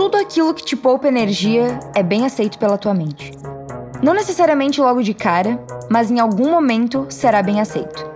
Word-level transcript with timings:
tudo 0.00 0.16
aquilo 0.16 0.54
que 0.54 0.64
te 0.64 0.74
poupa 0.74 1.08
energia 1.08 1.78
é 1.94 2.02
bem 2.02 2.24
aceito 2.24 2.58
pela 2.58 2.78
tua 2.78 2.94
mente. 2.94 3.32
Não 4.02 4.14
necessariamente 4.14 4.80
logo 4.80 5.02
de 5.02 5.12
cara, 5.12 5.62
mas 5.90 6.10
em 6.10 6.18
algum 6.18 6.50
momento 6.50 7.04
será 7.10 7.42
bem 7.42 7.60
aceito. 7.60 8.10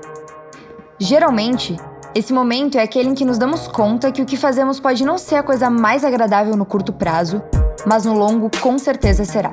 Geralmente, 0.99 1.77
esse 2.15 2.33
momento 2.33 2.79
é 2.79 2.83
aquele 2.83 3.11
em 3.11 3.15
que 3.15 3.27
nos 3.27 3.37
damos 3.37 3.69
conta 3.69 4.11
que 4.11 4.23
o 4.23 4.25
que 4.25 4.35
fazemos 4.35 4.81
pode 4.81 5.05
não 5.05 5.19
ser 5.19 5.35
a 5.35 5.43
coisa 5.43 5.69
mais 5.69 6.07
agradável 6.07 6.57
no 6.57 6.65
curto 6.65 6.91
prazo, 6.91 7.43
mas 7.85 8.07
no 8.07 8.15
longo 8.15 8.51
com 8.63 8.79
certeza 8.79 9.27
será. 9.27 9.51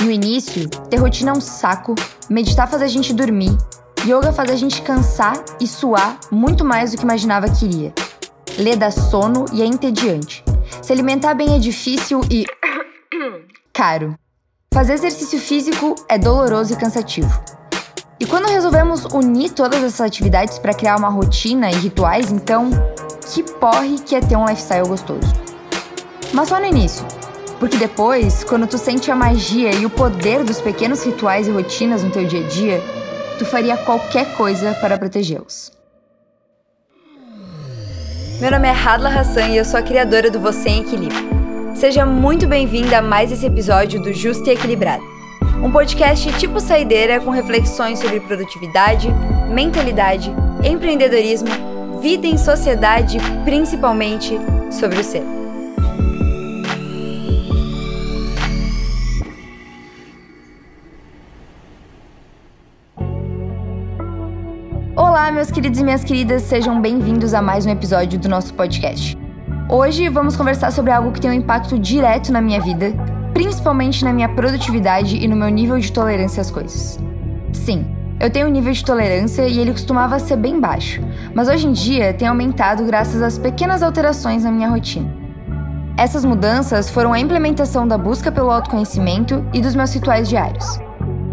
No 0.00 0.10
início, 0.10 0.66
ter 0.88 0.96
rotina 0.96 1.32
é 1.32 1.34
um 1.34 1.42
saco, 1.42 1.94
meditar 2.30 2.66
faz 2.66 2.80
a 2.80 2.86
gente 2.86 3.12
dormir, 3.12 3.54
yoga 4.02 4.32
faz 4.32 4.50
a 4.50 4.56
gente 4.56 4.80
cansar 4.80 5.36
e 5.60 5.66
suar 5.66 6.18
muito 6.30 6.64
mais 6.64 6.92
do 6.92 6.96
que 6.96 7.04
imaginava 7.04 7.50
que 7.50 7.66
iria. 7.66 7.92
Ler 8.56 8.76
dá 8.76 8.90
sono 8.90 9.44
e 9.52 9.60
é 9.60 9.66
entediante. 9.66 10.47
Se 10.88 10.94
alimentar 10.94 11.34
bem 11.34 11.54
é 11.54 11.58
difícil 11.58 12.22
e. 12.30 12.46
caro. 13.74 14.18
Fazer 14.72 14.94
exercício 14.94 15.38
físico 15.38 15.94
é 16.08 16.16
doloroso 16.16 16.72
e 16.72 16.76
cansativo. 16.78 17.28
E 18.18 18.24
quando 18.24 18.48
resolvemos 18.48 19.04
unir 19.04 19.50
todas 19.50 19.84
essas 19.84 20.00
atividades 20.00 20.58
para 20.58 20.72
criar 20.72 20.96
uma 20.96 21.10
rotina 21.10 21.70
e 21.70 21.74
rituais, 21.74 22.32
então, 22.32 22.70
que 23.30 23.42
porre 23.42 23.98
que 23.98 24.16
é 24.16 24.20
ter 24.20 24.34
um 24.34 24.46
lifestyle 24.46 24.88
gostoso. 24.88 25.30
Mas 26.32 26.48
só 26.48 26.58
no 26.58 26.64
início. 26.64 27.04
Porque 27.60 27.76
depois, 27.76 28.42
quando 28.42 28.66
tu 28.66 28.78
sente 28.78 29.10
a 29.10 29.14
magia 29.14 29.70
e 29.74 29.84
o 29.84 29.90
poder 29.90 30.42
dos 30.42 30.58
pequenos 30.58 31.04
rituais 31.04 31.46
e 31.46 31.50
rotinas 31.50 32.02
no 32.02 32.10
teu 32.10 32.26
dia 32.26 32.42
a 32.42 32.48
dia, 32.48 32.82
tu 33.38 33.44
faria 33.44 33.76
qualquer 33.76 34.34
coisa 34.38 34.72
para 34.80 34.96
protegê-los. 34.96 35.70
Meu 38.40 38.52
nome 38.52 38.68
é 38.68 38.70
Hadla 38.70 39.08
Hassan 39.08 39.48
e 39.48 39.56
eu 39.56 39.64
sou 39.64 39.80
a 39.80 39.82
criadora 39.82 40.30
do 40.30 40.38
Você 40.38 40.68
em 40.68 40.82
Equilíbrio. 40.82 41.28
Seja 41.74 42.06
muito 42.06 42.46
bem-vinda 42.46 42.98
a 42.98 43.02
mais 43.02 43.32
esse 43.32 43.44
episódio 43.44 44.00
do 44.00 44.12
Justo 44.12 44.48
e 44.48 44.52
Equilibrado. 44.52 45.02
Um 45.60 45.72
podcast 45.72 46.32
tipo 46.38 46.60
saideira 46.60 47.18
com 47.18 47.30
reflexões 47.30 47.98
sobre 47.98 48.20
produtividade, 48.20 49.08
mentalidade, 49.52 50.32
empreendedorismo, 50.62 51.48
vida 52.00 52.28
em 52.28 52.38
sociedade 52.38 53.18
e 53.18 53.44
principalmente 53.44 54.38
sobre 54.70 55.00
o 55.00 55.04
ser. 55.04 55.37
Olá, 65.28 65.34
meus 65.34 65.50
queridos 65.50 65.78
e 65.78 65.84
minhas 65.84 66.02
queridas, 66.02 66.40
sejam 66.40 66.80
bem-vindos 66.80 67.34
a 67.34 67.42
mais 67.42 67.66
um 67.66 67.70
episódio 67.70 68.18
do 68.18 68.30
nosso 68.30 68.54
podcast. 68.54 69.14
Hoje 69.68 70.08
vamos 70.08 70.34
conversar 70.34 70.72
sobre 70.72 70.90
algo 70.90 71.12
que 71.12 71.20
tem 71.20 71.30
um 71.30 71.34
impacto 71.34 71.78
direto 71.78 72.32
na 72.32 72.40
minha 72.40 72.58
vida, 72.62 72.94
principalmente 73.34 74.02
na 74.06 74.10
minha 74.10 74.30
produtividade 74.30 75.18
e 75.18 75.28
no 75.28 75.36
meu 75.36 75.50
nível 75.50 75.78
de 75.78 75.92
tolerância 75.92 76.40
às 76.40 76.50
coisas. 76.50 76.98
Sim, 77.52 77.84
eu 78.18 78.30
tenho 78.30 78.46
um 78.46 78.50
nível 78.50 78.72
de 78.72 78.82
tolerância 78.82 79.46
e 79.46 79.58
ele 79.58 79.72
costumava 79.72 80.18
ser 80.18 80.36
bem 80.36 80.58
baixo, 80.58 81.02
mas 81.34 81.46
hoje 81.46 81.66
em 81.66 81.72
dia 81.72 82.14
tem 82.14 82.26
aumentado 82.26 82.82
graças 82.84 83.20
às 83.20 83.36
pequenas 83.36 83.82
alterações 83.82 84.44
na 84.44 84.50
minha 84.50 84.70
rotina. 84.70 85.14
Essas 85.98 86.24
mudanças 86.24 86.88
foram 86.88 87.12
a 87.12 87.20
implementação 87.20 87.86
da 87.86 87.98
busca 87.98 88.32
pelo 88.32 88.50
autoconhecimento 88.50 89.44
e 89.52 89.60
dos 89.60 89.74
meus 89.74 89.92
rituais 89.92 90.26
diários. 90.26 90.80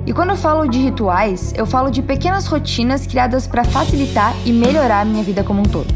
E 0.05 0.13
quando 0.13 0.29
eu 0.29 0.35
falo 0.35 0.67
de 0.67 0.77
rituais, 0.77 1.51
eu 1.57 1.65
falo 1.65 1.89
de 1.89 2.03
pequenas 2.03 2.45
rotinas 2.45 3.07
criadas 3.07 3.47
para 3.47 3.63
facilitar 3.63 4.35
e 4.45 4.51
melhorar 4.51 5.01
a 5.01 5.05
minha 5.05 5.23
vida 5.23 5.43
como 5.43 5.61
um 5.61 5.63
todo. 5.63 5.91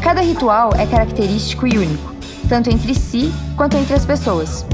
Cada 0.00 0.22
ritual 0.22 0.70
é 0.78 0.86
característico 0.86 1.66
e 1.66 1.76
único, 1.76 2.14
tanto 2.48 2.70
entre 2.70 2.94
si 2.94 3.30
quanto 3.54 3.76
entre 3.76 3.94
as 3.94 4.06
pessoas. 4.06 4.64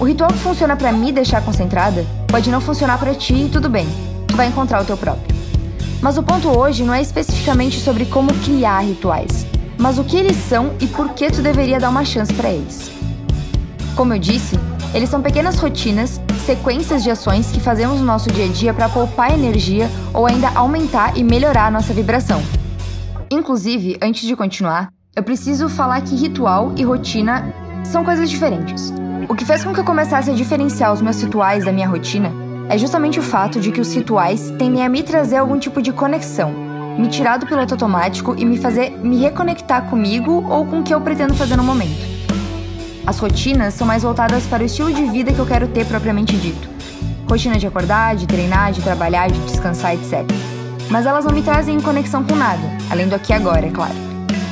O 0.00 0.04
ritual 0.04 0.32
que 0.32 0.38
funciona 0.38 0.74
para 0.74 0.90
me 0.90 1.12
deixar 1.12 1.44
concentrada 1.44 2.04
pode 2.26 2.50
não 2.50 2.60
funcionar 2.60 2.98
para 2.98 3.14
ti 3.14 3.34
e 3.34 3.48
tudo 3.48 3.68
bem, 3.68 3.86
tu 4.26 4.36
vai 4.36 4.48
encontrar 4.48 4.82
o 4.82 4.84
teu 4.84 4.96
próprio. 4.96 5.32
Mas 6.02 6.18
o 6.18 6.22
ponto 6.24 6.48
hoje 6.48 6.82
não 6.82 6.92
é 6.92 7.00
especificamente 7.00 7.78
sobre 7.78 8.04
como 8.04 8.34
criar 8.42 8.80
rituais, 8.80 9.46
mas 9.78 9.96
o 9.96 10.04
que 10.04 10.16
eles 10.16 10.36
são 10.36 10.74
e 10.80 10.86
por 10.88 11.10
que 11.10 11.30
tu 11.30 11.40
deveria 11.40 11.78
dar 11.78 11.90
uma 11.90 12.04
chance 12.04 12.32
para 12.32 12.50
eles. 12.50 12.90
Como 13.94 14.12
eu 14.12 14.18
disse, 14.18 14.58
eles 14.92 15.08
são 15.08 15.22
pequenas 15.22 15.56
rotinas, 15.56 16.20
sequências 16.40 17.02
de 17.02 17.10
ações 17.10 17.50
que 17.50 17.60
fazemos 17.60 18.00
no 18.00 18.06
nosso 18.06 18.30
dia 18.30 18.46
a 18.46 18.48
dia 18.48 18.74
para 18.74 18.88
poupar 18.88 19.32
energia 19.32 19.90
ou 20.12 20.26
ainda 20.26 20.48
aumentar 20.50 21.16
e 21.16 21.22
melhorar 21.22 21.66
a 21.66 21.70
nossa 21.70 21.92
vibração. 21.92 22.42
Inclusive, 23.30 23.96
antes 24.02 24.26
de 24.26 24.34
continuar, 24.34 24.92
eu 25.14 25.22
preciso 25.22 25.68
falar 25.68 26.00
que 26.00 26.16
ritual 26.16 26.72
e 26.76 26.82
rotina 26.82 27.52
são 27.84 28.04
coisas 28.04 28.28
diferentes. 28.28 28.92
O 29.28 29.34
que 29.34 29.44
fez 29.44 29.62
com 29.62 29.72
que 29.72 29.80
eu 29.80 29.84
começasse 29.84 30.30
a 30.30 30.34
diferenciar 30.34 30.92
os 30.92 31.00
meus 31.00 31.22
rituais 31.22 31.64
da 31.64 31.72
minha 31.72 31.88
rotina 31.88 32.32
é 32.68 32.78
justamente 32.78 33.18
o 33.18 33.22
fato 33.22 33.60
de 33.60 33.72
que 33.72 33.80
os 33.80 33.92
rituais 33.92 34.50
tendem 34.58 34.84
a 34.84 34.88
me 34.88 35.02
trazer 35.02 35.38
algum 35.38 35.58
tipo 35.58 35.82
de 35.82 35.92
conexão, 35.92 36.52
me 36.98 37.08
tirar 37.08 37.36
do 37.36 37.46
piloto 37.46 37.74
automático 37.74 38.34
e 38.38 38.44
me 38.44 38.58
fazer 38.58 38.90
me 38.98 39.16
reconectar 39.18 39.88
comigo 39.90 40.44
ou 40.48 40.64
com 40.66 40.80
o 40.80 40.82
que 40.82 40.94
eu 40.94 41.00
pretendo 41.00 41.34
fazer 41.34 41.56
no 41.56 41.64
momento. 41.64 42.19
As 43.10 43.18
rotinas 43.18 43.74
são 43.74 43.84
mais 43.84 44.04
voltadas 44.04 44.44
para 44.44 44.62
o 44.62 44.66
estilo 44.66 44.92
de 44.92 45.04
vida 45.06 45.32
que 45.32 45.38
eu 45.40 45.44
quero 45.44 45.66
ter 45.66 45.84
propriamente 45.84 46.36
dito. 46.36 46.68
Rotina 47.28 47.58
de 47.58 47.66
acordar, 47.66 48.14
de 48.14 48.24
treinar, 48.24 48.70
de 48.70 48.80
trabalhar, 48.80 49.28
de 49.28 49.40
descansar, 49.40 49.94
etc. 49.94 50.24
Mas 50.88 51.06
elas 51.06 51.24
não 51.24 51.34
me 51.34 51.42
trazem 51.42 51.80
conexão 51.80 52.22
com 52.22 52.36
nada, 52.36 52.62
além 52.88 53.08
do 53.08 53.16
aqui 53.16 53.32
e 53.32 53.34
agora, 53.34 53.66
é 53.66 53.70
claro. 53.70 53.96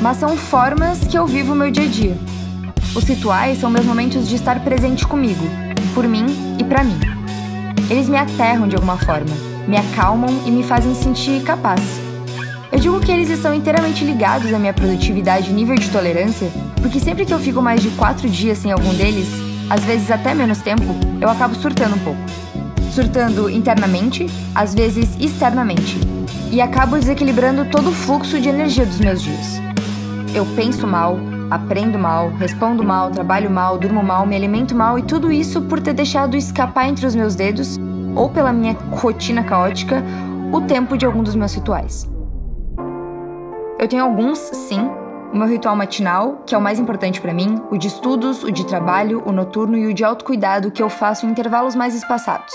Mas 0.03 0.17
são 0.17 0.37
formas 0.37 0.99
que 1.07 1.17
eu 1.17 1.25
vivo 1.25 1.53
o 1.53 1.55
meu 1.55 1.71
dia 1.71 1.85
a 1.85 1.87
dia. 1.87 2.19
Os 2.97 3.05
rituais 3.05 3.61
são 3.61 3.71
meus 3.71 3.87
momentos 3.87 4.29
de 4.29 4.35
estar 4.35 4.59
presente 4.65 5.07
comigo, 5.07 5.47
por 5.95 6.09
mim 6.09 6.27
e 6.59 6.65
para 6.65 6.83
mim. 6.83 6.99
Eles 7.89 8.09
me 8.09 8.17
aterram 8.17 8.67
de 8.67 8.75
alguma 8.75 8.99
forma, 8.99 9.37
me 9.69 9.77
acalmam 9.77 10.31
e 10.45 10.51
me 10.51 10.65
fazem 10.65 10.97
sentir 10.97 11.45
capaz. 11.45 12.08
Eu 12.71 12.79
digo 12.79 13.01
que 13.01 13.11
eles 13.11 13.31
estão 13.31 13.55
inteiramente 13.55 14.05
ligados 14.05 14.53
à 14.53 14.59
minha 14.59 14.75
produtividade 14.75 15.51
e 15.51 15.55
nível 15.55 15.75
de 15.75 15.89
tolerância, 15.89 16.51
porque 16.83 17.01
sempre 17.01 17.25
que 17.25 17.33
eu 17.33 17.39
fico 17.39 17.63
mais 17.63 17.81
de 17.81 17.89
quatro 17.91 18.29
dias 18.29 18.59
sem 18.59 18.71
algum 18.71 18.93
deles, 18.93 19.27
às 19.71 19.83
vezes 19.85 20.11
até 20.11 20.35
menos 20.35 20.59
tempo, 20.61 20.85
eu 21.19 21.31
acabo 21.31 21.55
surtando 21.55 21.97
um 21.97 21.99
pouco. 22.01 22.21
Surtando 22.93 23.49
internamente, 23.49 24.27
às 24.55 24.75
vezes 24.75 25.17
externamente, 25.19 25.99
e 26.53 26.61
acabo 26.61 26.99
desequilibrando 26.99 27.65
todo 27.65 27.89
o 27.89 27.93
fluxo 27.93 28.39
de 28.39 28.51
energia 28.51 28.85
dos 28.85 29.01
meus 29.01 29.23
dias. 29.23 29.61
Eu 30.35 30.45
penso 30.55 30.87
mal, 30.87 31.19
aprendo 31.51 31.99
mal, 31.99 32.31
respondo 32.39 32.85
mal, 32.85 33.11
trabalho 33.11 33.51
mal, 33.51 33.79
durmo 33.79 34.03
mal, 34.03 34.27
me 34.27 34.37
alimento 34.37 34.75
mal 34.75 34.99
e 34.99 35.03
tudo 35.03 35.33
isso 35.33 35.63
por 35.63 35.81
ter 35.81 35.95
deixado 35.95 36.37
escapar 36.37 36.87
entre 36.87 37.07
os 37.07 37.15
meus 37.15 37.35
dedos, 37.35 37.79
ou 38.15 38.29
pela 38.29 38.53
minha 38.53 38.77
rotina 38.91 39.43
caótica, 39.43 40.05
o 40.53 40.61
tempo 40.61 40.99
de 40.99 41.07
algum 41.07 41.23
dos 41.23 41.35
meus 41.35 41.55
rituais. 41.55 42.07
Eu 43.79 43.87
tenho 43.87 44.03
alguns, 44.03 44.39
sim. 44.39 44.91
O 45.33 45.37
meu 45.37 45.47
ritual 45.47 45.77
matinal, 45.77 46.43
que 46.45 46.53
é 46.53 46.59
o 46.59 46.61
mais 46.61 46.81
importante 46.81 47.21
para 47.21 47.33
mim, 47.33 47.63
o 47.71 47.79
de 47.79 47.87
estudos, 47.87 48.43
o 48.43 48.51
de 48.51 48.67
trabalho, 48.67 49.23
o 49.25 49.31
noturno 49.31 49.77
e 49.77 49.87
o 49.87 49.95
de 49.95 50.03
autocuidado 50.03 50.73
que 50.73 50.83
eu 50.83 50.89
faço 50.89 51.25
em 51.25 51.31
intervalos 51.31 51.77
mais 51.77 51.95
espaçados. 51.95 52.53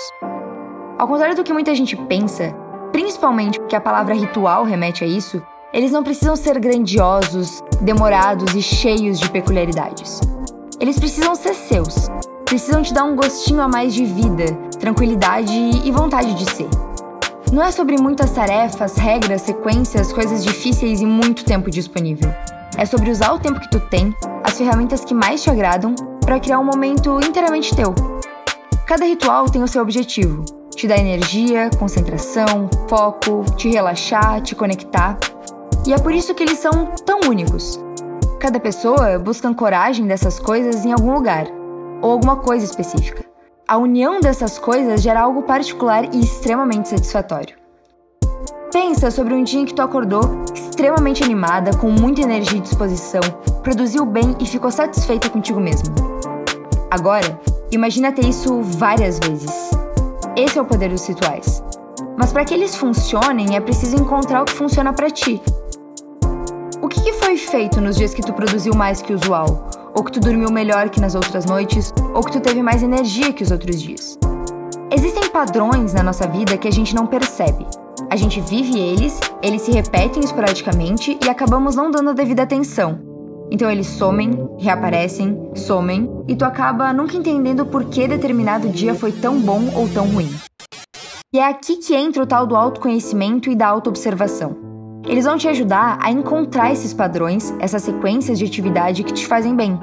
Ao 1.00 1.08
contrário 1.08 1.36
do 1.36 1.44
que 1.44 1.54
muita 1.54 1.74
gente 1.74 1.96
pensa, 1.96 2.54
principalmente 2.92 3.58
porque 3.58 3.76
a 3.76 3.80
palavra 3.80 4.14
ritual 4.14 4.66
remete 4.66 5.04
a 5.04 5.08
isso, 5.08 5.42
eles 5.72 5.94
não 5.94 6.04
precisam 6.04 6.36
ser 6.36 6.60
grandiosos, 6.60 7.64
demorados 7.80 8.54
e 8.54 8.62
cheios 8.62 9.18
de 9.18 9.30
peculiaridades. 9.30 10.20
Eles 10.78 11.00
precisam 11.00 11.36
ser 11.36 11.54
seus. 11.54 12.10
Precisam 12.44 12.82
te 12.82 12.94
dar 12.94 13.06
um 13.06 13.16
gostinho 13.16 13.62
a 13.62 13.68
mais 13.68 13.94
de 13.94 14.04
vida, 14.04 14.46
tranquilidade 14.78 15.54
e 15.54 15.90
vontade 15.90 16.34
de 16.34 16.52
ser. 16.52 16.68
Não 17.54 17.62
é 17.62 17.72
sobre 17.72 18.02
muitas 18.02 18.32
tarefas, 18.32 18.96
regras, 18.96 19.44
sequências, 19.44 20.12
coisas 20.12 20.44
difíceis 20.44 21.02
e 21.02 21.06
muito 21.06 21.46
tempo 21.46 21.70
disponível. 21.70 22.34
É 22.76 22.84
sobre 22.84 23.12
usar 23.12 23.32
o 23.32 23.38
tempo 23.38 23.60
que 23.60 23.70
tu 23.70 23.80
tem, 23.80 24.12
as 24.44 24.58
ferramentas 24.58 25.06
que 25.06 25.14
mais 25.14 25.44
te 25.44 25.52
agradam, 25.52 25.94
para 26.22 26.40
criar 26.40 26.58
um 26.58 26.64
momento 26.64 27.20
inteiramente 27.24 27.76
teu. 27.76 27.94
Cada 28.88 29.06
ritual 29.06 29.46
tem 29.52 29.62
o 29.62 29.68
seu 29.68 29.84
objetivo: 29.84 30.44
te 30.76 30.88
dar 30.88 30.98
energia, 30.98 31.70
concentração, 31.78 32.68
foco, 32.90 33.46
te 33.56 33.70
relaxar, 33.70 34.42
te 34.42 34.56
conectar. 34.56 35.20
E 35.86 35.94
é 35.94 36.00
por 36.00 36.12
isso 36.12 36.34
que 36.34 36.42
eles 36.42 36.58
são 36.58 36.88
tão 37.06 37.20
únicos. 37.30 37.80
Cada 38.40 38.60
pessoa 38.60 39.20
busca 39.20 39.48
ancoragem 39.48 40.08
dessas 40.08 40.40
coisas 40.40 40.84
em 40.86 40.92
algum 40.92 41.14
lugar, 41.14 41.46
ou 42.02 42.14
alguma 42.14 42.38
coisa 42.38 42.66
específica. 42.66 43.33
A 43.66 43.78
união 43.78 44.20
dessas 44.20 44.60
coisas 44.60 45.02
gera 45.02 45.22
algo 45.22 45.44
particular 45.44 46.14
e 46.14 46.20
extremamente 46.20 46.90
satisfatório. 46.90 47.56
Pensa 48.74 49.10
sobre 49.10 49.34
um 49.34 49.42
dia 49.42 49.62
em 49.62 49.66
que 49.66 49.74
tu 49.74 49.82
acordou 49.82 50.44
extremamente 50.54 51.24
animada, 51.24 51.72
com 51.78 51.90
muita 51.90 52.22
energia 52.22 52.58
e 52.58 52.62
disposição, 52.62 53.22
produziu 53.64 54.06
bem 54.06 54.36
e 54.42 54.46
ficou 54.46 54.70
satisfeita 54.70 55.30
contigo 55.30 55.62
mesmo. 55.62 55.96
Agora, 56.92 57.40
imagina 57.72 58.12
ter 58.12 58.26
isso 58.26 58.62
várias 58.62 59.18
vezes. 59.20 59.72
Esse 60.36 60.60
é 60.60 60.62
o 60.62 60.66
poder 60.66 60.90
dos 60.90 61.08
rituais. 61.08 61.64
Mas 62.18 62.34
para 62.34 62.44
que 62.44 62.54
eles 62.54 62.76
funcionem, 62.76 63.56
é 63.56 63.62
preciso 63.62 63.96
encontrar 63.96 64.42
o 64.42 64.46
que 64.46 64.54
funciona 64.54 64.92
para 64.92 65.10
ti. 65.10 65.42
O 66.82 66.90
que, 66.90 67.02
que 67.02 67.14
foi 67.14 67.38
feito 67.38 67.80
nos 67.80 67.96
dias 67.96 68.14
que 68.14 68.22
tu 68.22 68.34
produziu 68.34 68.76
mais 68.76 69.02
que 69.02 69.14
o 69.14 69.16
usual? 69.16 69.83
Ou 69.96 70.04
que 70.04 70.12
tu 70.12 70.20
dormiu 70.20 70.50
melhor 70.52 70.90
que 70.90 71.00
nas 71.00 71.16
outras 71.16 71.46
noites, 71.46 71.94
ou 72.14 72.22
que 72.24 72.32
tu 72.32 72.40
teve 72.40 72.62
mais 72.62 72.84
energia 72.84 73.34
que 73.34 73.44
os 73.44 73.52
outros 73.52 73.82
dias. 73.82 74.18
Existem 74.92 75.30
padrões 75.30 75.94
na 75.94 76.04
nossa 76.04 76.28
vida 76.28 76.58
que 76.58 76.68
a 76.68 76.72
gente 76.72 76.94
não 76.94 77.08
percebe. 77.08 77.66
A 78.10 78.16
gente 78.16 78.40
vive 78.42 78.80
eles, 78.80 79.20
eles 79.42 79.62
se 79.64 79.72
repetem 79.72 80.24
esporadicamente 80.24 81.18
e 81.24 81.30
acabamos 81.30 81.76
não 81.76 81.90
dando 81.90 82.12
a 82.12 82.14
devida 82.14 82.44
atenção. 82.44 83.00
Então 83.50 83.70
eles 83.70 83.88
somem, 83.88 84.32
reaparecem, 84.60 85.52
somem, 85.56 86.10
e 86.28 86.36
tu 86.36 86.46
acaba 86.46 86.94
nunca 86.94 87.18
entendendo 87.18 87.66
por 87.66 87.86
que 87.86 88.08
determinado 88.08 88.70
dia 88.70 88.96
foi 88.96 89.12
tão 89.12 89.40
bom 89.40 89.72
ou 89.76 89.88
tão 89.90 90.08
ruim. 90.08 90.30
E 91.34 91.40
é 91.40 91.48
aqui 91.48 91.78
que 91.78 91.96
entra 91.96 92.22
o 92.22 92.28
tal 92.28 92.46
do 92.46 92.56
autoconhecimento 92.56 93.50
e 93.50 93.56
da 93.56 93.68
autoobservação. 93.68 94.63
Eles 95.06 95.26
vão 95.26 95.38
te 95.38 95.48
ajudar 95.50 96.00
a 96.02 96.10
encontrar 96.10 96.72
esses 96.72 96.94
padrões, 96.94 97.54
essas 97.60 97.84
sequências 97.84 98.40
de 98.40 98.46
atividade 98.46 99.04
que 99.04 99.14
te 99.14 99.28
fazem 99.28 99.54
bem. 99.54 99.78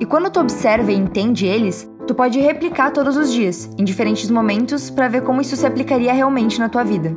E 0.00 0.06
quando 0.06 0.30
tu 0.30 0.40
observa 0.40 0.90
e 0.90 0.96
entende 0.96 1.46
eles, 1.46 1.90
tu 2.06 2.14
pode 2.14 2.40
replicar 2.40 2.90
todos 2.90 3.18
os 3.18 3.30
dias, 3.30 3.70
em 3.78 3.84
diferentes 3.84 4.30
momentos, 4.30 4.88
para 4.88 5.08
ver 5.08 5.22
como 5.22 5.42
isso 5.42 5.56
se 5.56 5.66
aplicaria 5.66 6.12
realmente 6.12 6.58
na 6.58 6.70
tua 6.70 6.82
vida. 6.82 7.14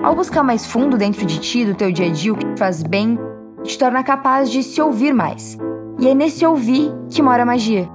Ao 0.00 0.14
buscar 0.14 0.44
mais 0.44 0.64
fundo 0.64 0.96
dentro 0.96 1.26
de 1.26 1.40
ti, 1.40 1.64
do 1.64 1.74
teu 1.74 1.90
dia 1.90 2.06
a 2.06 2.10
dia, 2.10 2.32
o 2.32 2.36
que 2.36 2.46
te 2.46 2.58
faz 2.58 2.84
bem, 2.84 3.18
te 3.64 3.76
torna 3.76 4.04
capaz 4.04 4.48
de 4.48 4.62
se 4.62 4.80
ouvir 4.80 5.12
mais. 5.12 5.58
E 5.98 6.06
é 6.06 6.14
nesse 6.14 6.46
ouvir 6.46 6.92
que 7.10 7.20
mora 7.20 7.42
a 7.42 7.46
magia. 7.46 7.90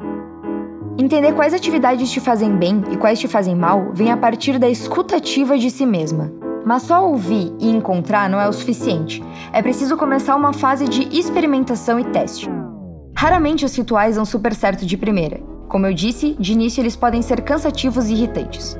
Entender 0.98 1.32
quais 1.32 1.54
atividades 1.54 2.12
te 2.12 2.20
fazem 2.20 2.58
bem 2.58 2.84
e 2.92 2.98
quais 2.98 3.20
te 3.20 3.28
fazem 3.28 3.56
mal 3.56 3.92
vem 3.94 4.12
a 4.12 4.18
partir 4.18 4.60
da 4.60 4.70
escutativa 4.70 5.58
de 5.58 5.72
si 5.72 5.86
mesma. 5.86 6.43
Mas 6.66 6.84
só 6.84 7.06
ouvir 7.06 7.54
e 7.60 7.70
encontrar 7.70 8.30
não 8.30 8.40
é 8.40 8.48
o 8.48 8.54
suficiente. 8.54 9.24
É 9.52 9.62
preciso 9.62 9.98
começar 9.98 10.36
uma 10.36 10.54
fase 10.54 10.88
de 10.88 11.08
experimentação 11.18 12.00
e 12.00 12.06
teste. 12.06 12.50
Raramente 13.16 13.66
os 13.66 13.76
rituais 13.76 14.16
dão 14.16 14.26
super 14.26 14.56
certo 14.56 14.86
de 14.86 14.98
primeira. 14.98 15.42
Como 15.68 15.86
eu 15.86 15.94
disse, 15.94 16.36
de 16.40 16.54
início 16.54 16.82
eles 16.82 16.96
podem 16.96 17.22
ser 17.22 17.42
cansativos 17.42 18.10
e 18.10 18.14
irritantes. 18.14 18.78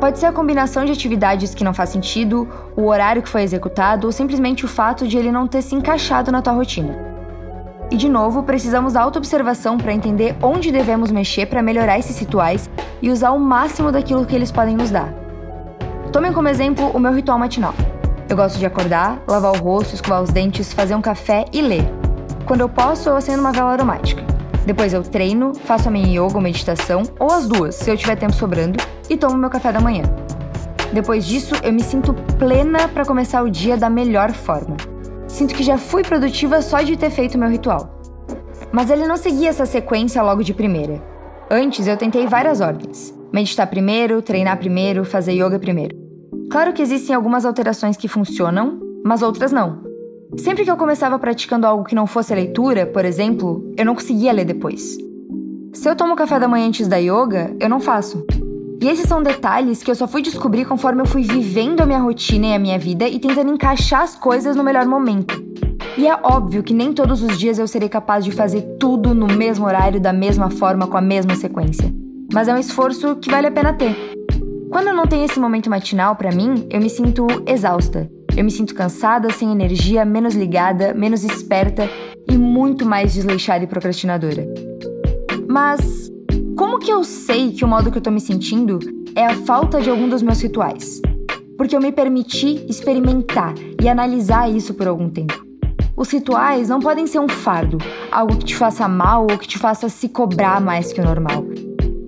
Pode 0.00 0.18
ser 0.18 0.26
a 0.26 0.32
combinação 0.32 0.84
de 0.84 0.92
atividades 0.92 1.54
que 1.54 1.62
não 1.62 1.74
faz 1.74 1.90
sentido, 1.90 2.48
o 2.74 2.86
horário 2.86 3.22
que 3.22 3.28
foi 3.28 3.42
executado 3.42 4.06
ou 4.06 4.12
simplesmente 4.12 4.64
o 4.64 4.68
fato 4.68 5.06
de 5.06 5.18
ele 5.18 5.30
não 5.30 5.46
ter 5.46 5.60
se 5.60 5.74
encaixado 5.74 6.32
na 6.32 6.40
tua 6.40 6.54
rotina. 6.54 6.96
E 7.90 7.96
de 7.96 8.08
novo, 8.08 8.42
precisamos 8.42 8.94
da 8.94 9.02
autoobservação 9.02 9.76
para 9.76 9.92
entender 9.92 10.34
onde 10.42 10.72
devemos 10.72 11.10
mexer 11.10 11.46
para 11.46 11.62
melhorar 11.62 11.98
esses 11.98 12.18
rituais 12.18 12.70
e 13.02 13.10
usar 13.10 13.32
o 13.32 13.38
máximo 13.38 13.92
daquilo 13.92 14.24
que 14.24 14.34
eles 14.34 14.50
podem 14.50 14.76
nos 14.76 14.90
dar. 14.90 15.12
Tomem 16.12 16.32
como 16.32 16.48
exemplo 16.48 16.90
o 16.90 16.98
meu 16.98 17.12
ritual 17.12 17.38
matinal. 17.38 17.72
Eu 18.28 18.36
gosto 18.36 18.58
de 18.58 18.66
acordar, 18.66 19.22
lavar 19.28 19.52
o 19.52 19.58
rosto, 19.58 19.94
escovar 19.94 20.20
os 20.20 20.30
dentes, 20.30 20.72
fazer 20.72 20.96
um 20.96 21.00
café 21.00 21.44
e 21.52 21.62
ler. 21.62 21.84
Quando 22.44 22.62
eu 22.62 22.68
posso, 22.68 23.08
eu 23.08 23.16
acendo 23.16 23.40
uma 23.40 23.52
vela 23.52 23.70
aromática. 23.70 24.24
Depois 24.66 24.92
eu 24.92 25.02
treino, 25.04 25.54
faço 25.54 25.88
a 25.88 25.90
minha 25.90 26.08
yoga 26.08 26.34
ou 26.34 26.40
meditação, 26.40 27.04
ou 27.18 27.30
as 27.30 27.46
duas, 27.46 27.76
se 27.76 27.88
eu 27.88 27.96
tiver 27.96 28.16
tempo 28.16 28.32
sobrando, 28.32 28.82
e 29.08 29.16
tomo 29.16 29.36
meu 29.36 29.48
café 29.48 29.70
da 29.70 29.80
manhã. 29.80 30.02
Depois 30.92 31.24
disso, 31.24 31.54
eu 31.62 31.72
me 31.72 31.82
sinto 31.82 32.12
plena 32.38 32.88
para 32.88 33.04
começar 33.04 33.42
o 33.42 33.50
dia 33.50 33.76
da 33.76 33.88
melhor 33.88 34.32
forma. 34.32 34.76
Sinto 35.28 35.54
que 35.54 35.62
já 35.62 35.78
fui 35.78 36.02
produtiva 36.02 36.60
só 36.60 36.82
de 36.82 36.96
ter 36.96 37.10
feito 37.10 37.38
meu 37.38 37.48
ritual. 37.48 38.00
Mas 38.72 38.90
ele 38.90 39.06
não 39.06 39.16
seguia 39.16 39.48
essa 39.48 39.64
sequência 39.64 40.20
logo 40.22 40.42
de 40.42 40.52
primeira. 40.52 41.00
Antes 41.48 41.86
eu 41.86 41.96
tentei 41.96 42.26
várias 42.26 42.60
ordens. 42.60 43.14
Meditar 43.32 43.68
primeiro, 43.68 44.20
treinar 44.20 44.58
primeiro, 44.58 45.04
fazer 45.04 45.32
yoga 45.32 45.58
primeiro. 45.58 45.99
Claro 46.50 46.72
que 46.72 46.82
existem 46.82 47.14
algumas 47.14 47.44
alterações 47.44 47.96
que 47.96 48.08
funcionam, 48.08 48.80
mas 49.04 49.22
outras 49.22 49.52
não. 49.52 49.82
Sempre 50.36 50.64
que 50.64 50.70
eu 50.70 50.76
começava 50.76 51.18
praticando 51.18 51.66
algo 51.66 51.84
que 51.84 51.94
não 51.94 52.06
fosse 52.06 52.32
a 52.32 52.36
leitura, 52.36 52.86
por 52.86 53.04
exemplo, 53.04 53.72
eu 53.76 53.84
não 53.84 53.94
conseguia 53.94 54.32
ler 54.32 54.44
depois. 54.44 54.96
Se 55.72 55.88
eu 55.88 55.96
tomo 55.96 56.16
café 56.16 56.38
da 56.38 56.48
manhã 56.48 56.66
antes 56.66 56.88
da 56.88 56.96
yoga, 56.96 57.54
eu 57.60 57.68
não 57.68 57.80
faço. 57.80 58.24
E 58.82 58.88
esses 58.88 59.06
são 59.06 59.22
detalhes 59.22 59.82
que 59.82 59.90
eu 59.90 59.94
só 59.94 60.08
fui 60.08 60.22
descobrir 60.22 60.64
conforme 60.64 61.02
eu 61.02 61.06
fui 61.06 61.22
vivendo 61.22 61.80
a 61.80 61.86
minha 61.86 61.98
rotina 61.98 62.46
e 62.46 62.54
a 62.54 62.58
minha 62.58 62.78
vida 62.78 63.06
e 63.08 63.18
tentando 63.18 63.52
encaixar 63.52 64.02
as 64.02 64.16
coisas 64.16 64.56
no 64.56 64.64
melhor 64.64 64.86
momento. 64.86 65.44
E 65.98 66.06
é 66.06 66.18
óbvio 66.22 66.62
que 66.62 66.72
nem 66.72 66.92
todos 66.92 67.22
os 67.22 67.38
dias 67.38 67.58
eu 67.58 67.68
serei 67.68 67.88
capaz 67.88 68.24
de 68.24 68.32
fazer 68.32 68.62
tudo 68.78 69.14
no 69.14 69.26
mesmo 69.26 69.66
horário, 69.66 70.00
da 70.00 70.12
mesma 70.12 70.50
forma, 70.50 70.86
com 70.86 70.96
a 70.96 71.02
mesma 71.02 71.34
sequência. 71.34 71.92
Mas 72.32 72.48
é 72.48 72.54
um 72.54 72.58
esforço 72.58 73.16
que 73.16 73.30
vale 73.30 73.48
a 73.48 73.52
pena 73.52 73.72
ter. 73.72 74.09
Quando 74.70 74.92
não 74.92 75.04
tenho 75.04 75.24
esse 75.24 75.40
momento 75.40 75.68
matinal 75.68 76.14
para 76.14 76.30
mim, 76.30 76.68
eu 76.70 76.80
me 76.80 76.88
sinto 76.88 77.26
exausta. 77.44 78.08
Eu 78.36 78.44
me 78.44 78.52
sinto 78.52 78.72
cansada, 78.72 79.28
sem 79.32 79.50
energia, 79.50 80.04
menos 80.04 80.34
ligada, 80.34 80.94
menos 80.94 81.24
esperta 81.24 81.90
e 82.30 82.38
muito 82.38 82.86
mais 82.86 83.12
desleixada 83.12 83.64
e 83.64 83.66
procrastinadora. 83.66 84.46
Mas 85.48 86.08
como 86.56 86.78
que 86.78 86.92
eu 86.92 87.02
sei 87.02 87.50
que 87.50 87.64
o 87.64 87.68
modo 87.68 87.90
que 87.90 87.98
eu 87.98 88.02
tô 88.02 88.12
me 88.12 88.20
sentindo 88.20 88.78
é 89.16 89.26
a 89.26 89.34
falta 89.34 89.80
de 89.80 89.90
algum 89.90 90.08
dos 90.08 90.22
meus 90.22 90.40
rituais? 90.40 91.02
Porque 91.58 91.74
eu 91.74 91.80
me 91.80 91.90
permiti 91.90 92.64
experimentar 92.68 93.54
e 93.82 93.88
analisar 93.88 94.48
isso 94.48 94.72
por 94.74 94.86
algum 94.86 95.10
tempo. 95.10 95.44
Os 95.96 96.08
rituais 96.10 96.68
não 96.68 96.78
podem 96.78 97.08
ser 97.08 97.18
um 97.18 97.28
fardo, 97.28 97.78
algo 98.10 98.36
que 98.36 98.44
te 98.44 98.56
faça 98.56 98.86
mal 98.86 99.26
ou 99.28 99.36
que 99.36 99.48
te 99.48 99.58
faça 99.58 99.88
se 99.88 100.08
cobrar 100.08 100.60
mais 100.60 100.92
que 100.92 101.00
o 101.00 101.04
normal. 101.04 101.44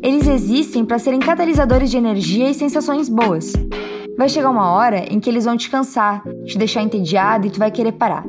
Eles 0.02 0.26
existem 0.26 0.84
para 0.84 0.98
serem 0.98 1.20
catalisadores 1.20 1.88
de 1.88 1.96
energia 1.96 2.50
e 2.50 2.54
sensações 2.54 3.08
boas. 3.08 3.52
Vai 4.18 4.28
chegar 4.28 4.50
uma 4.50 4.72
hora 4.72 5.06
em 5.08 5.20
que 5.20 5.30
eles 5.30 5.44
vão 5.44 5.56
te 5.56 5.70
cansar, 5.70 6.24
te 6.44 6.58
deixar 6.58 6.82
entediado 6.82 7.46
e 7.46 7.50
tu 7.50 7.60
vai 7.60 7.70
querer 7.70 7.92
parar. 7.92 8.24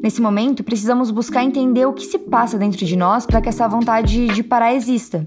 Nesse 0.00 0.22
momento, 0.22 0.62
precisamos 0.62 1.10
buscar 1.10 1.42
entender 1.42 1.84
o 1.84 1.92
que 1.92 2.04
se 2.04 2.16
passa 2.16 2.56
dentro 2.56 2.86
de 2.86 2.94
nós 2.94 3.26
para 3.26 3.40
que 3.40 3.48
essa 3.48 3.66
vontade 3.66 4.28
de 4.28 4.42
parar 4.44 4.72
exista. 4.72 5.26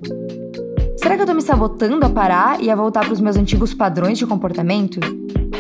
Será 0.96 1.18
que 1.18 1.22
eu 1.22 1.28
tô 1.28 1.34
me 1.34 1.42
sabotando 1.42 2.06
a 2.06 2.10
parar 2.10 2.64
e 2.64 2.72
a 2.72 2.76
voltar 2.78 3.02
para 3.02 3.14
os 3.14 3.20
meus 3.20 3.36
antigos 3.36 3.74
padrões 3.74 4.18
de 4.18 4.26
comportamento? 4.26 5.02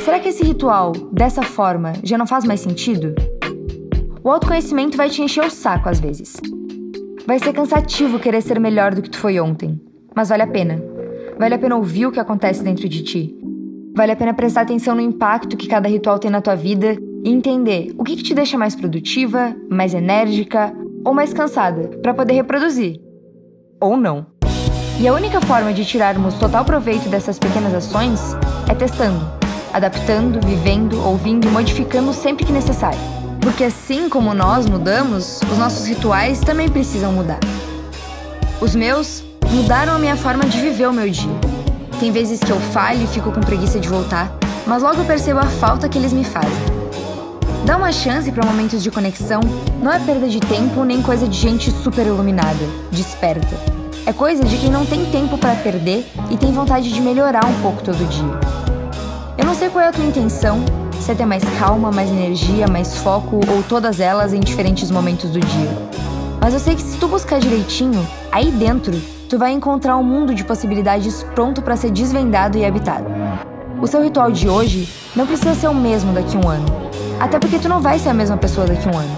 Será 0.05 0.21
que 0.21 0.29
esse 0.29 0.43
ritual, 0.43 0.93
dessa 1.11 1.43
forma, 1.43 1.91
já 2.01 2.17
não 2.17 2.25
faz 2.25 2.45
mais 2.45 2.61
sentido? 2.61 3.13
O 4.23 4.31
autoconhecimento 4.31 4.95
vai 4.95 5.09
te 5.09 5.21
encher 5.21 5.43
o 5.43 5.49
saco 5.49 5.89
às 5.89 5.99
vezes. 5.99 6.37
Vai 7.27 7.39
ser 7.39 7.51
cansativo 7.51 8.19
querer 8.19 8.41
ser 8.41 8.57
melhor 8.57 8.95
do 8.95 9.01
que 9.01 9.09
tu 9.09 9.17
foi 9.17 9.37
ontem. 9.37 9.79
Mas 10.15 10.29
vale 10.29 10.43
a 10.43 10.47
pena. 10.47 10.81
Vale 11.37 11.55
a 11.55 11.57
pena 11.57 11.75
ouvir 11.75 12.05
o 12.05 12.11
que 12.11 12.19
acontece 12.19 12.63
dentro 12.63 12.87
de 12.87 13.03
ti. 13.03 13.35
Vale 13.95 14.11
a 14.11 14.15
pena 14.15 14.33
prestar 14.33 14.61
atenção 14.61 14.95
no 14.95 15.01
impacto 15.01 15.57
que 15.57 15.67
cada 15.67 15.87
ritual 15.87 16.19
tem 16.19 16.31
na 16.31 16.41
tua 16.41 16.55
vida 16.55 16.97
e 17.23 17.29
entender 17.29 17.93
o 17.97 18.03
que, 18.03 18.15
que 18.15 18.23
te 18.23 18.33
deixa 18.33 18.57
mais 18.57 18.75
produtiva, 18.75 19.55
mais 19.69 19.93
enérgica 19.93 20.73
ou 21.05 21.13
mais 21.13 21.33
cansada 21.33 21.89
para 22.01 22.13
poder 22.13 22.33
reproduzir. 22.33 22.99
Ou 23.79 23.97
não. 23.97 24.25
E 24.99 25.07
a 25.07 25.13
única 25.13 25.41
forma 25.41 25.73
de 25.73 25.83
tirarmos 25.83 26.35
total 26.35 26.63
proveito 26.63 27.09
dessas 27.09 27.39
pequenas 27.39 27.73
ações 27.73 28.35
é 28.69 28.75
testando, 28.75 29.25
adaptando, 29.73 30.39
vivendo, 30.45 31.03
ouvindo 31.05 31.47
e 31.47 31.51
modificando 31.51 32.13
sempre 32.13 32.45
que 32.45 32.51
necessário. 32.51 32.99
Porque 33.41 33.63
assim 33.63 34.07
como 34.07 34.33
nós 34.33 34.67
mudamos, 34.67 35.41
os 35.41 35.57
nossos 35.57 35.85
rituais 35.85 36.39
também 36.39 36.69
precisam 36.69 37.11
mudar. 37.11 37.39
Os 38.61 38.75
meus 38.75 39.23
mudaram 39.53 39.93
a 39.93 39.99
minha 39.99 40.17
forma 40.17 40.45
de 40.45 40.59
viver 40.59 40.87
o 40.87 40.93
meu 40.93 41.07
dia. 41.07 41.31
Tem 41.99 42.11
vezes 42.11 42.39
que 42.39 42.49
eu 42.49 42.59
falho 42.59 43.03
e 43.03 43.07
fico 43.07 43.31
com 43.31 43.39
preguiça 43.39 43.79
de 43.79 43.87
voltar, 43.87 44.35
mas 44.65 44.81
logo 44.81 45.05
percebo 45.05 45.39
a 45.39 45.45
falta 45.45 45.87
que 45.87 45.95
eles 45.95 46.11
me 46.11 46.23
fazem. 46.23 46.51
Dá 47.63 47.77
uma 47.77 47.91
chance 47.91 48.31
para 48.31 48.45
momentos 48.45 48.81
de 48.81 48.89
conexão 48.89 49.39
não 49.79 49.93
é 49.93 49.99
perda 49.99 50.27
de 50.27 50.39
tempo 50.39 50.83
nem 50.83 51.03
coisa 51.03 51.27
de 51.27 51.37
gente 51.37 51.69
super 51.69 52.07
iluminada, 52.07 52.65
desperta. 52.91 53.55
É 54.07 54.11
coisa 54.11 54.43
de 54.43 54.57
quem 54.57 54.71
não 54.71 54.87
tem 54.87 55.05
tempo 55.05 55.37
para 55.37 55.55
perder 55.55 56.03
e 56.31 56.35
tem 56.35 56.51
vontade 56.51 56.91
de 56.91 56.99
melhorar 56.99 57.45
um 57.45 57.61
pouco 57.61 57.83
todo 57.83 58.09
dia. 58.09 58.39
Eu 59.37 59.45
não 59.45 59.53
sei 59.53 59.69
qual 59.69 59.85
é 59.85 59.87
a 59.87 59.91
tua 59.93 60.03
intenção, 60.03 60.65
se 60.99 61.11
é 61.11 61.15
ter 61.15 61.25
mais 61.25 61.43
calma, 61.59 61.91
mais 61.91 62.09
energia, 62.09 62.67
mais 62.67 62.97
foco 62.97 63.39
ou 63.47 63.61
todas 63.63 63.99
elas 63.99 64.33
em 64.33 64.39
diferentes 64.39 64.89
momentos 64.89 65.29
do 65.29 65.39
dia. 65.39 65.69
Mas 66.41 66.53
eu 66.53 66.59
sei 66.59 66.75
que 66.75 66.81
se 66.81 66.97
tu 66.97 67.07
buscar 67.07 67.39
direitinho, 67.39 68.05
aí 68.31 68.51
dentro 68.51 68.99
tu 69.33 69.39
vai 69.39 69.51
encontrar 69.51 69.97
um 69.97 70.03
mundo 70.03 70.35
de 70.35 70.43
possibilidades 70.43 71.23
pronto 71.33 71.59
para 71.59 71.75
ser 71.75 71.89
desvendado 71.89 72.55
e 72.55 72.63
habitado. 72.63 73.07
O 73.81 73.87
seu 73.87 74.03
ritual 74.03 74.31
de 74.31 74.47
hoje 74.47 74.87
não 75.15 75.25
precisa 75.25 75.55
ser 75.55 75.67
o 75.69 75.73
mesmo 75.73 76.13
daqui 76.13 76.37
a 76.37 76.39
um 76.39 76.47
ano, 76.47 76.67
até 77.19 77.39
porque 77.39 77.57
tu 77.57 77.67
não 77.67 77.81
vai 77.81 77.97
ser 77.97 78.09
a 78.09 78.13
mesma 78.13 78.37
pessoa 78.37 78.67
daqui 78.67 78.87
a 78.87 78.91
um 78.91 78.95
ano. 78.95 79.17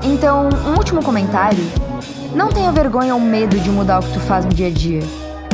Então, 0.00 0.48
um 0.64 0.78
último 0.78 1.02
comentário: 1.02 1.64
não 2.36 2.50
tenha 2.50 2.70
vergonha 2.70 3.16
ou 3.16 3.20
medo 3.20 3.58
de 3.58 3.68
mudar 3.68 3.98
o 3.98 4.02
que 4.04 4.12
tu 4.12 4.20
faz 4.20 4.44
no 4.44 4.52
dia 4.52 4.68
a 4.68 4.70
dia. 4.70 5.02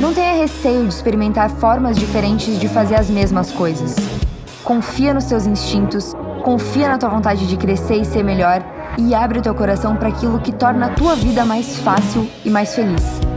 Não 0.02 0.12
tenha 0.12 0.34
receio 0.34 0.82
de 0.82 0.92
experimentar 0.92 1.48
formas 1.48 1.96
diferentes 1.96 2.60
de 2.60 2.68
fazer 2.68 2.96
as 2.96 3.08
mesmas 3.08 3.50
coisas. 3.50 3.96
Confia 4.64 5.14
nos 5.14 5.24
teus 5.24 5.46
instintos, 5.46 6.14
confia 6.44 6.90
na 6.90 6.98
tua 6.98 7.08
vontade 7.08 7.46
de 7.46 7.56
crescer 7.56 7.96
e 7.96 8.04
ser 8.04 8.22
melhor 8.22 8.62
e 8.98 9.14
abre 9.14 9.38
o 9.38 9.42
teu 9.42 9.54
coração 9.54 9.96
para 9.96 10.08
aquilo 10.08 10.40
que 10.40 10.52
torna 10.52 10.86
a 10.86 10.88
tua 10.90 11.16
vida 11.16 11.42
mais 11.46 11.78
fácil 11.78 12.28
e 12.44 12.50
mais 12.50 12.74
feliz. 12.74 13.27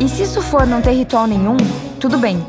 E 0.00 0.08
se 0.08 0.22
isso 0.22 0.40
for 0.40 0.66
não 0.66 0.80
ter 0.80 0.92
ritual 0.92 1.26
nenhum, 1.26 1.58
tudo 2.00 2.16
bem. 2.16 2.44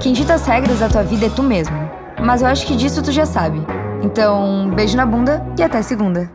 Quem 0.00 0.12
dita 0.12 0.34
as 0.34 0.44
regras 0.44 0.80
da 0.80 0.88
tua 0.88 1.04
vida 1.04 1.26
é 1.26 1.30
tu 1.30 1.40
mesmo. 1.40 1.76
Mas 2.20 2.42
eu 2.42 2.48
acho 2.48 2.66
que 2.66 2.74
disso 2.74 3.00
tu 3.00 3.12
já 3.12 3.24
sabe. 3.24 3.64
Então, 4.02 4.68
beijo 4.74 4.96
na 4.96 5.06
bunda 5.06 5.46
e 5.56 5.62
até 5.62 5.80
segunda. 5.82 6.28